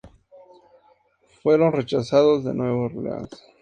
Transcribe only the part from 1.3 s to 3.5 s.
Fueron rechazados de Nueva Orleans.